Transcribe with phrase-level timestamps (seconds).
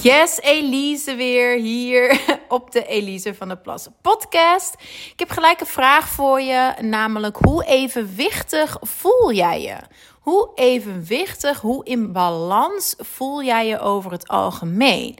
[0.00, 4.74] Yes, Elise weer hier op de Elise van der Plas podcast.
[5.12, 9.76] Ik heb gelijk een vraag voor je, namelijk hoe evenwichtig voel jij je?
[10.22, 15.16] Hoe evenwichtig, hoe in balans voel jij je over het algemeen?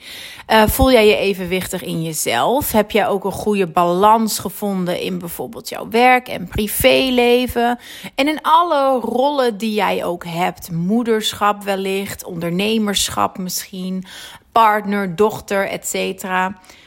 [0.51, 2.73] Uh, voel jij je evenwichtig in jezelf?
[2.73, 7.79] Heb jij ook een goede balans gevonden in bijvoorbeeld jouw werk en privéleven?
[8.15, 14.05] En in alle rollen die jij ook hebt: moederschap wellicht, ondernemerschap misschien,
[14.53, 16.25] partner, dochter, etc.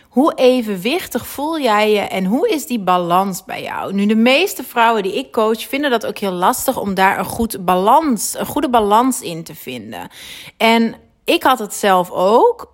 [0.10, 3.94] Hoe evenwichtig voel jij je en hoe is die balans bij jou?
[3.94, 7.26] Nu, de meeste vrouwen die ik coach vinden dat ook heel lastig om daar een,
[7.26, 10.10] goed balans, een goede balans in te vinden.
[10.58, 12.74] En ik had het zelf ook.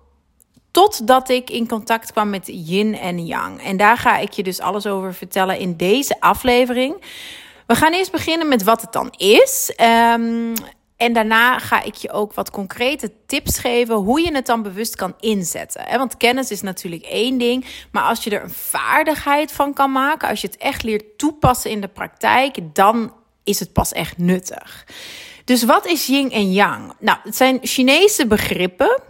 [0.70, 3.62] Totdat ik in contact kwam met yin en yang.
[3.62, 7.02] En daar ga ik je dus alles over vertellen in deze aflevering.
[7.66, 9.74] We gaan eerst beginnen met wat het dan is.
[10.16, 10.52] Um,
[11.02, 14.96] en daarna ga ik je ook wat concrete tips geven hoe je het dan bewust
[14.96, 15.98] kan inzetten.
[15.98, 20.28] Want kennis is natuurlijk één ding, maar als je er een vaardigheid van kan maken,
[20.28, 23.12] als je het echt leert toepassen in de praktijk, dan
[23.44, 24.86] is het pas echt nuttig.
[25.44, 26.92] Dus wat is yin en yang?
[26.98, 29.00] Nou, het zijn Chinese begrippen.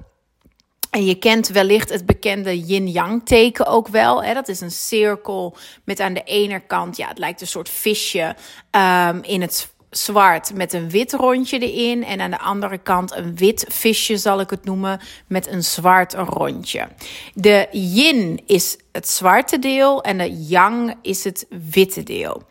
[0.90, 4.22] En je kent wellicht het bekende yin-yang teken ook wel.
[4.24, 4.34] Hè?
[4.34, 8.36] Dat is een cirkel met aan de ene kant, ja, het lijkt een soort visje
[8.70, 12.04] um, in het zwart met een wit rondje erin.
[12.04, 16.12] En aan de andere kant een wit visje, zal ik het noemen, met een zwart
[16.14, 16.88] rondje.
[17.34, 22.42] De yin is het zwarte deel en de yang is het witte deel.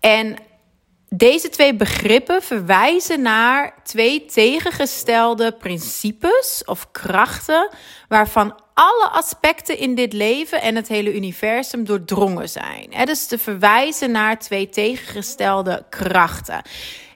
[0.00, 0.36] En
[1.08, 7.68] deze twee begrippen verwijzen naar twee tegengestelde principes of krachten
[8.08, 12.86] waarvan alle aspecten in dit leven en het hele universum doordrongen zijn.
[12.90, 16.62] He, dus te verwijzen naar twee tegengestelde krachten.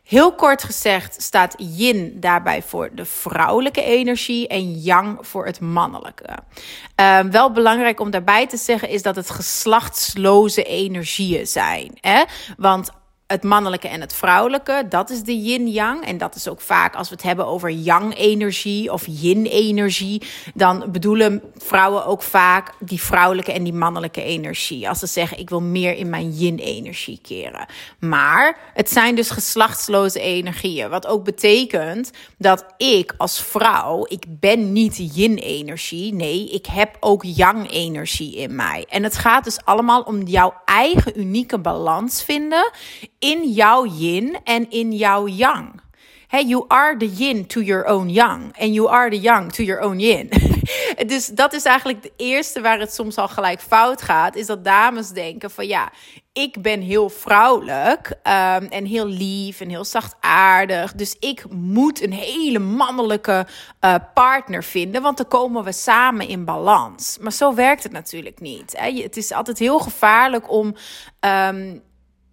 [0.09, 6.39] Heel kort gezegd staat yin daarbij voor de vrouwelijke energie en yang voor het mannelijke.
[7.01, 11.99] Uh, wel belangrijk om daarbij te zeggen is dat het geslachtsloze energieën zijn.
[12.01, 12.25] Hè?
[12.57, 12.91] Want
[13.29, 16.05] het mannelijke en het vrouwelijke, dat is de yin-yang.
[16.05, 20.23] En dat is ook vaak als we het hebben over yang-energie of yin-energie,
[20.55, 24.89] dan bedoelen vrouwen ook vaak die vrouwelijke en die mannelijke energie.
[24.89, 27.67] Als ze zeggen, ik wil meer in mijn yin-energie keren.
[27.99, 34.73] Maar het zijn dus geslachtsloze energieën, wat ook betekent dat ik als vrouw, ik ben
[34.73, 38.85] niet yin-energie, nee, ik heb ook yang-energie in mij.
[38.89, 42.71] En het gaat dus allemaal om jouw eigen unieke balans vinden
[43.19, 45.81] in jouw yin en in jouw yang.
[46.29, 48.53] Hey, you are the yin to your own yang.
[48.59, 50.29] And you are the yang to your own yin.
[51.07, 54.37] dus dat is eigenlijk de eerste waar het soms al gelijk fout gaat.
[54.37, 55.93] Is dat dames denken van ja,
[56.33, 58.09] ik ben heel vrouwelijk.
[58.09, 60.93] Um, en heel lief en heel zachtaardig.
[60.93, 63.47] Dus ik moet een hele mannelijke
[63.81, 65.03] uh, partner vinden.
[65.03, 67.19] Want dan komen we samen in balans.
[67.21, 68.75] Maar zo werkt het natuurlijk niet.
[68.77, 69.03] Hè?
[69.03, 70.75] Het is altijd heel gevaarlijk om.
[71.21, 71.87] Um,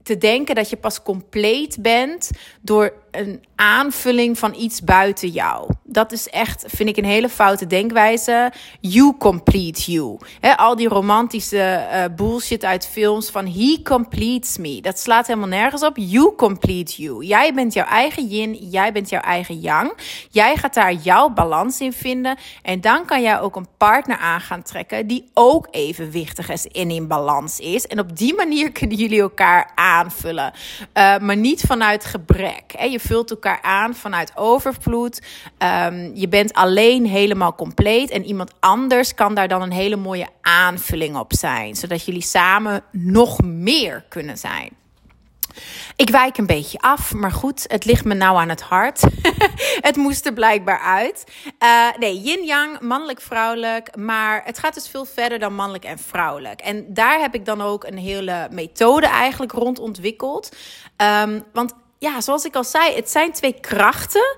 [0.06, 2.30] te denken dat je pas compleet bent
[2.62, 5.72] door een aanvulling van iets buiten jou.
[5.96, 8.52] Dat is echt, vind ik, een hele foute denkwijze.
[8.80, 10.18] You complete you.
[10.56, 14.82] al die romantische uh, bullshit uit films van he completes me.
[14.82, 15.98] Dat slaat helemaal nergens op.
[15.98, 17.26] You complete you.
[17.26, 19.94] Jij bent jouw eigen yin, jij bent jouw eigen yang.
[20.30, 22.38] Jij gaat daar jouw balans in vinden.
[22.62, 26.92] En dan kan jij ook een partner aan gaan trekken die ook evenwichtig is en
[26.92, 27.88] in balans is.
[27.88, 30.54] En op die manier kunnen jullie elkaar aanvullen.
[30.94, 32.74] Uh, maar niet vanuit gebrek.
[32.78, 32.86] Hè?
[32.86, 35.22] Je vult elkaar aan vanuit overvloed.
[35.86, 38.10] Um, je bent alleen helemaal compleet.
[38.10, 41.76] En iemand anders kan daar dan een hele mooie aanvulling op zijn.
[41.76, 44.70] Zodat jullie samen nog meer kunnen zijn.
[45.96, 49.02] Ik wijk een beetje af, maar goed, het ligt me nou aan het hart.
[49.88, 51.24] het moest er blijkbaar uit.
[51.64, 53.96] Uh, nee, yin-yang, mannelijk-vrouwelijk.
[53.96, 56.62] Maar het gaat dus veel verder dan mannelijk en vrouwelijk.
[56.62, 60.56] En daar heb ik dan ook een hele methode eigenlijk rond ontwikkeld.
[60.98, 64.36] Um, want ja, zoals ik al zei, het zijn twee krachten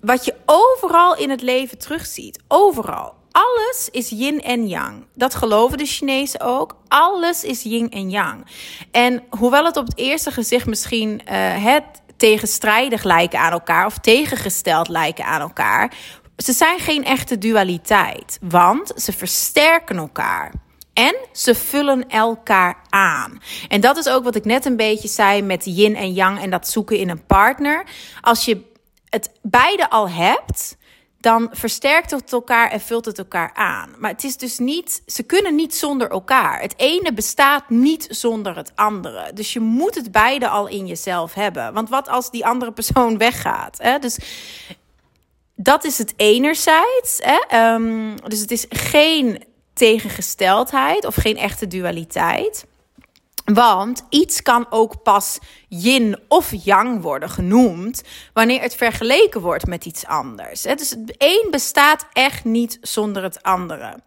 [0.00, 2.38] wat je overal in het leven terugziet.
[2.48, 3.16] Overal.
[3.30, 5.06] Alles is yin en yang.
[5.14, 6.76] Dat geloven de Chinezen ook.
[6.88, 8.46] Alles is yin en yang.
[8.90, 11.20] En hoewel het op het eerste gezicht misschien
[11.60, 11.84] het
[12.16, 15.92] tegenstrijdig lijken aan elkaar of tegengesteld lijken aan elkaar,
[16.36, 20.52] ze zijn geen echte dualiteit, want ze versterken elkaar.
[20.92, 23.40] En ze vullen elkaar aan.
[23.68, 26.50] En dat is ook wat ik net een beetje zei met yin en yang en
[26.50, 27.84] dat zoeken in een partner.
[28.20, 28.67] Als je
[29.10, 30.76] het beide al hebt,
[31.20, 33.94] dan versterkt het elkaar en vult het elkaar aan.
[33.98, 36.60] Maar het is dus niet, ze kunnen niet zonder elkaar.
[36.60, 39.32] Het ene bestaat niet zonder het andere.
[39.32, 41.72] Dus je moet het beide al in jezelf hebben.
[41.72, 43.78] Want wat als die andere persoon weggaat?
[43.82, 43.98] Hè?
[43.98, 44.18] Dus
[45.54, 47.20] dat is het enerzijds.
[47.22, 47.74] Hè?
[47.74, 52.66] Um, dus het is geen tegengesteldheid of geen echte dualiteit.
[53.52, 58.02] Want iets kan ook pas yin of yang worden genoemd
[58.32, 60.62] wanneer het vergeleken wordt met iets anders.
[60.62, 63.98] Dus het een bestaat echt niet zonder het andere.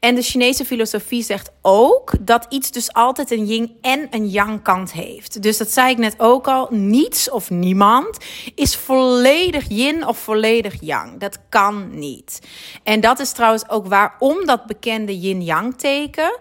[0.00, 4.62] En de Chinese filosofie zegt ook dat iets dus altijd een yin en een yang
[4.62, 5.42] kant heeft.
[5.42, 8.18] Dus dat zei ik net ook al, niets of niemand
[8.54, 11.20] is volledig yin of volledig yang.
[11.20, 12.40] Dat kan niet.
[12.82, 16.38] En dat is trouwens ook waarom dat bekende yin-yang teken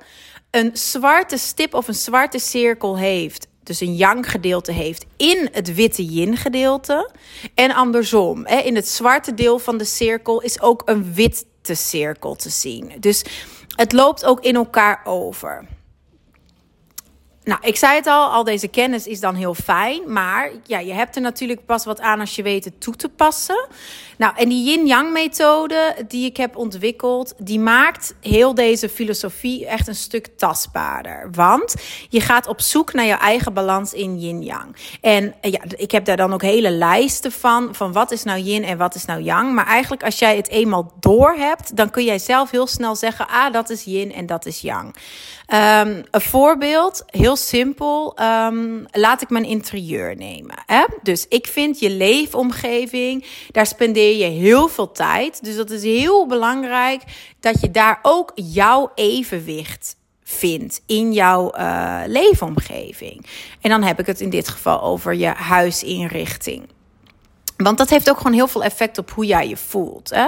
[0.51, 5.75] een zwarte stip of een zwarte cirkel heeft, dus een yang gedeelte heeft in het
[5.75, 7.11] witte yin gedeelte.
[7.53, 12.35] En andersom, hè, in het zwarte deel van de cirkel is ook een witte cirkel
[12.35, 12.91] te zien.
[12.99, 13.23] Dus
[13.75, 15.65] het loopt ook in elkaar over.
[17.47, 20.13] Nou, ik zei het al, al deze kennis is dan heel fijn.
[20.13, 23.09] Maar ja, je hebt er natuurlijk pas wat aan als je weet het toe te
[23.09, 23.67] passen.
[24.17, 29.87] Nou, en die yin-yang methode die ik heb ontwikkeld, die maakt heel deze filosofie echt
[29.87, 31.29] een stuk tastbaarder.
[31.31, 31.75] Want
[32.09, 34.75] je gaat op zoek naar je eigen balans in yin-yang.
[35.01, 38.63] En ja, ik heb daar dan ook hele lijsten van, van wat is nou yin
[38.63, 39.53] en wat is nou yang.
[39.53, 43.27] Maar eigenlijk als jij het eenmaal door hebt, dan kun jij zelf heel snel zeggen,
[43.27, 44.95] ah, dat is yin en dat is yang.
[45.53, 48.17] Um, een voorbeeld, heel simpel.
[48.21, 50.55] Um, laat ik mijn interieur nemen.
[50.65, 50.85] Hè?
[51.01, 55.43] Dus ik vind je leefomgeving, daar spendeer je heel veel tijd.
[55.43, 57.03] Dus dat is heel belangrijk
[57.39, 63.25] dat je daar ook jouw evenwicht vindt in jouw uh, leefomgeving.
[63.61, 66.67] En dan heb ik het in dit geval over je huisinrichting.
[67.57, 70.09] Want dat heeft ook gewoon heel veel effect op hoe jij je voelt.
[70.09, 70.27] Hè?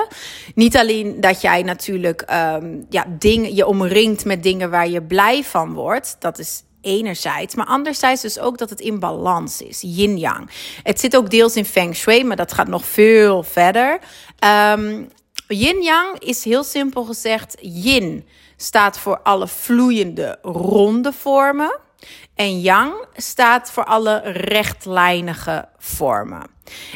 [0.55, 5.44] Niet alleen dat jij natuurlijk um, ja, dingen, je omringt met dingen waar je blij
[5.44, 6.15] van wordt.
[6.19, 7.55] Dat is enerzijds.
[7.55, 9.81] Maar anderzijds dus ook dat het in balans is.
[9.81, 10.49] Yin-yang.
[10.83, 13.99] Het zit ook deels in Feng Shui, maar dat gaat nog veel verder.
[14.73, 15.09] Um,
[15.47, 17.57] Yin-yang is heel simpel gezegd.
[17.59, 18.27] Yin
[18.57, 21.79] staat voor alle vloeiende ronde vormen.
[22.36, 26.44] En yang staat voor alle rechtlijnige vormen.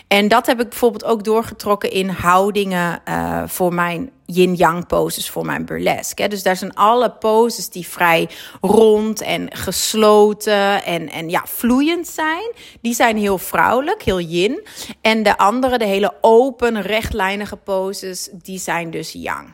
[0.07, 5.45] En dat heb ik bijvoorbeeld ook doorgetrokken in houdingen uh, voor mijn yin-yang poses voor
[5.45, 6.27] mijn burlesque.
[6.27, 8.29] Dus daar zijn alle poses die vrij
[8.61, 12.51] rond en gesloten en, en ja, vloeiend zijn.
[12.81, 14.67] Die zijn heel vrouwelijk, heel yin.
[15.01, 19.53] En de andere, de hele open, rechtlijnige poses, die zijn dus yang.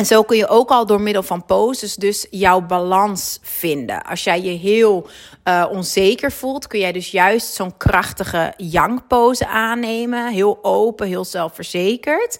[0.00, 4.02] En zo kun je ook al door middel van poses dus jouw balans vinden.
[4.02, 5.08] Als jij je heel
[5.44, 10.32] uh, onzeker voelt, kun jij dus juist zo'n krachtige yang pose aannemen.
[10.32, 12.38] Heel open, heel zelfverzekerd.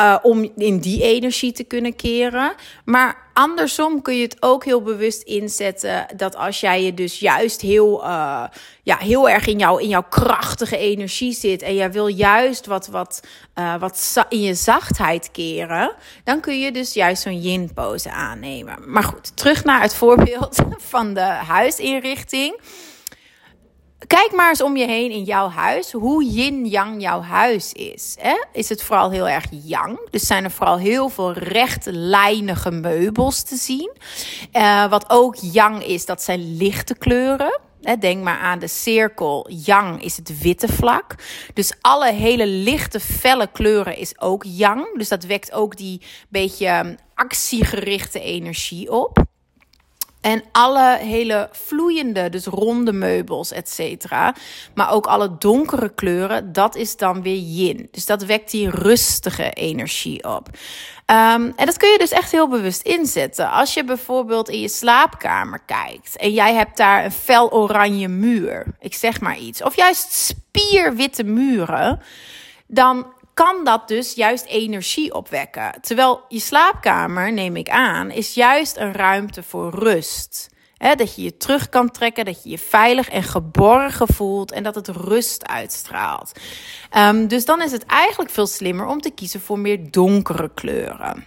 [0.00, 2.52] Uh, om in die energie te kunnen keren.
[2.84, 6.06] Maar andersom kun je het ook heel bewust inzetten.
[6.16, 8.44] Dat als jij je dus juist heel, uh,
[8.82, 11.62] ja, heel erg in, jou, in jouw krachtige energie zit.
[11.62, 13.20] En jij wil juist wat, wat,
[13.58, 15.94] uh, wat in je zachtheid keren.
[16.24, 18.76] Dan kun je dus juist zo'n yin pose aannemen.
[18.86, 20.56] Maar goed, terug naar het voorbeeld
[20.92, 22.60] van de huisinrichting.
[24.06, 28.16] Kijk maar eens om je heen in jouw huis hoe yin-yang jouw huis is.
[28.20, 28.44] Hè?
[28.52, 30.08] Is het vooral heel erg yang?
[30.10, 33.92] Dus zijn er vooral heel veel rechtlijnige meubels te zien.
[34.52, 37.60] Uh, wat ook yang is, dat zijn lichte kleuren.
[37.98, 39.46] Denk maar aan de cirkel.
[39.50, 41.14] Yang is het witte vlak.
[41.54, 44.98] Dus alle hele lichte, felle kleuren is ook yang.
[44.98, 49.28] Dus dat wekt ook die beetje ehm, actiegerichte energie op.
[50.20, 54.34] En alle hele vloeiende, dus ronde meubels, et cetera.
[54.74, 57.88] Maar ook alle donkere kleuren, dat is dan weer yin.
[57.90, 60.48] Dus dat wekt die rustige energie op.
[61.06, 63.50] Um, en dat kun je dus echt heel bewust inzetten.
[63.50, 68.66] Als je bijvoorbeeld in je slaapkamer kijkt en jij hebt daar een fel oranje muur,
[68.80, 72.00] ik zeg maar iets, of juist spierwitte muren,
[72.66, 75.72] dan kan dat dus juist energie opwekken.
[75.80, 80.48] Terwijl je slaapkamer, neem ik aan, is juist een ruimte voor rust.
[80.96, 84.74] dat je je terug kan trekken, dat je je veilig en geborgen voelt en dat
[84.74, 86.32] het rust uitstraalt.
[86.96, 91.24] Um, dus dan is het eigenlijk veel slimmer om te kiezen voor meer donkere kleuren.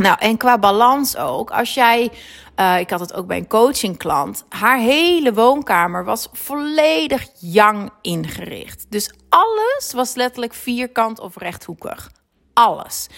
[0.00, 1.50] Nou, en qua balans ook.
[1.50, 2.10] Als jij,
[2.56, 8.86] uh, ik had het ook bij een coachingklant, haar hele woonkamer was volledig yang ingericht.
[8.88, 12.10] Dus alles was letterlijk vierkant of rechthoekig.
[12.52, 13.08] Alles.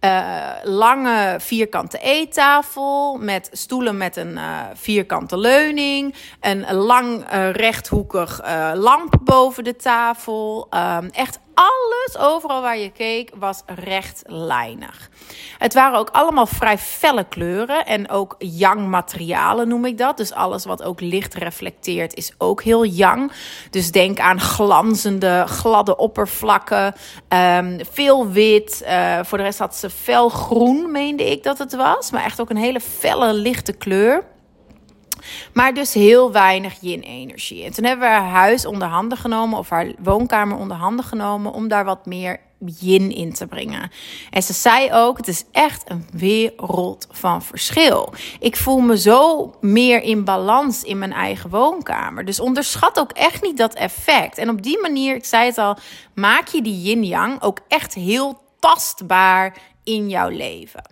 [0.00, 6.14] Uh, lange vierkante eettafel met stoelen met een uh, vierkante leuning.
[6.40, 8.40] Een lang rechthoekig
[8.74, 10.68] lamp boven de tafel.
[10.74, 15.10] Um, echt alles, overal waar je keek, was rechtlijnig.
[15.58, 20.16] Het waren ook allemaal vrij felle kleuren en ook yang materialen noem ik dat.
[20.16, 23.32] Dus alles wat ook licht reflecteert is ook heel yang.
[23.70, 26.94] Dus denk aan glanzende, gladde oppervlakken,
[27.28, 28.82] um, veel wit.
[28.84, 32.10] Uh, voor de rest had ze fel groen, meende ik dat het was.
[32.10, 34.24] Maar echt ook een hele felle, lichte kleur.
[35.52, 37.64] Maar dus heel weinig yin-energie.
[37.64, 41.52] En toen hebben we haar huis onder handen genomen, of haar woonkamer onder handen genomen,
[41.52, 43.90] om daar wat meer yin in te brengen.
[44.30, 48.12] En ze zei ook: het is echt een wereld van verschil.
[48.40, 52.24] Ik voel me zo meer in balans in mijn eigen woonkamer.
[52.24, 54.38] Dus onderschat ook echt niet dat effect.
[54.38, 55.76] En op die manier, ik zei het al,
[56.14, 60.82] maak je die yin-yang ook echt heel tastbaar in jouw leven.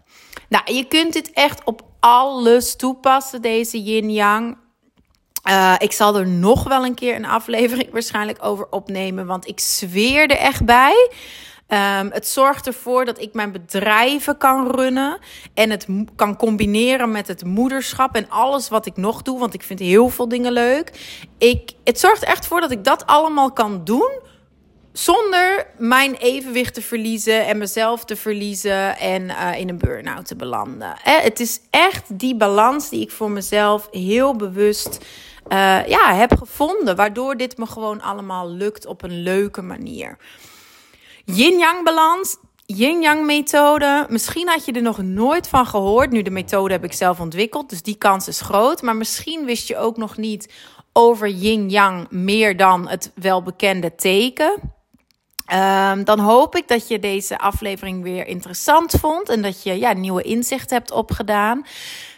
[0.49, 4.57] Nou, je kunt dit echt op alles toepassen, deze yin-yang.
[5.49, 9.61] Uh, ik zal er nog wel een keer een aflevering waarschijnlijk over opnemen, want ik
[9.61, 11.11] zweer er echt bij.
[11.69, 15.19] Um, het zorgt ervoor dat ik mijn bedrijven kan runnen
[15.55, 15.87] en het
[16.17, 20.09] kan combineren met het moederschap en alles wat ik nog doe, want ik vind heel
[20.09, 20.93] veel dingen leuk.
[21.39, 24.11] Ik, het zorgt echt voor dat ik dat allemaal kan doen
[24.99, 30.37] zonder mijn evenwicht te verliezen en mezelf te verliezen en uh, in een burn-out te
[30.37, 30.97] belanden.
[31.05, 34.99] Eh, het is echt die balans die ik voor mezelf heel bewust
[35.49, 40.19] uh, ja, heb gevonden, waardoor dit me gewoon allemaal lukt op een leuke manier.
[41.25, 42.37] Yin-yang balans,
[42.67, 44.07] yin-yang methode.
[44.09, 46.11] Misschien had je er nog nooit van gehoord.
[46.11, 48.83] Nu, de methode heb ik zelf ontwikkeld, dus die kans is groot.
[48.83, 50.53] Maar misschien wist je ook nog niet
[50.93, 54.75] over yin-yang meer dan het welbekende teken.
[55.55, 59.93] Um, dan hoop ik dat je deze aflevering weer interessant vond en dat je ja,
[59.93, 61.67] nieuwe inzichten hebt opgedaan.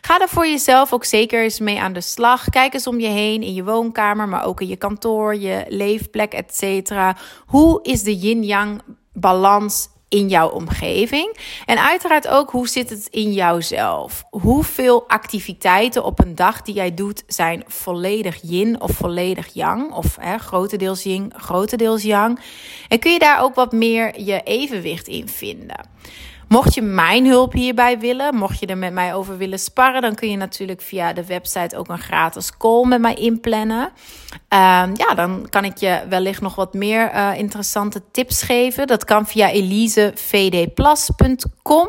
[0.01, 2.49] Ga er voor jezelf ook zeker eens mee aan de slag.
[2.49, 6.33] Kijk eens om je heen in je woonkamer, maar ook in je kantoor, je leefplek,
[6.33, 6.93] etc.
[7.47, 8.83] Hoe is de yin-yang
[9.13, 11.37] balans in jouw omgeving.
[11.67, 14.25] En uiteraard ook hoe zit het in jouzelf?
[14.31, 19.93] Hoeveel activiteiten op een dag die jij doet zijn volledig yin of volledig yang?
[19.93, 22.41] Of hè, grotendeels yin, grotendeels yang?
[22.89, 25.89] En kun je daar ook wat meer je evenwicht in vinden?
[26.49, 30.15] Mocht je mijn hulp hierbij willen, mocht je er met mij over willen sparren, dan
[30.15, 33.85] kun je natuurlijk via de website ook een gratis call met mij inplannen.
[33.85, 33.91] Um,
[34.97, 38.87] ja, dan kan ik je wellicht nog wat meer uh, interessante tips geven.
[38.87, 41.89] Dat kan via elisevdplas.com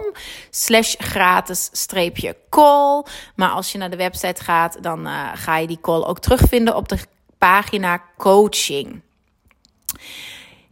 [0.49, 3.03] slash gratis streepje call.
[3.35, 6.75] Maar als je naar de website gaat, dan uh, ga je die call ook terugvinden
[6.75, 6.97] op de
[7.37, 9.01] pagina coaching.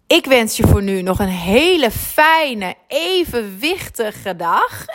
[0.08, 4.86] Ik wens je voor nu nog een hele fijne, evenwichtige dag.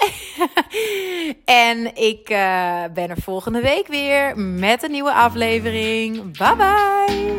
[1.45, 6.37] en ik uh, ben er volgende week weer met een nieuwe aflevering.
[6.39, 7.37] Bye bye!